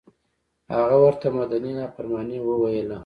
هغه 0.75 0.95
ورته 1.05 1.27
مدني 1.39 1.71
نافرماني 1.79 2.37
وویله. 2.47 2.97